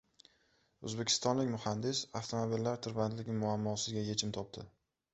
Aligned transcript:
O‘zbekistonlik 0.89 1.51
muhandis 1.57 2.03
avtomobillar 2.21 2.83
tirbandligi 2.89 3.39
muammosiga 3.45 4.09
yechim 4.13 4.37
topdi 4.43 4.71